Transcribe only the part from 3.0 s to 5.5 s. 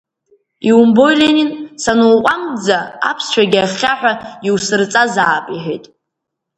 аԥсшәагьы ахьхьаҳәа иусырҵазаап,—